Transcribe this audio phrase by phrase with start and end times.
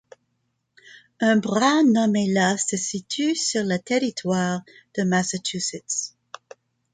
[1.19, 4.63] Un bras nommé la se situe sur le territoire
[4.97, 6.15] du Massachusetts.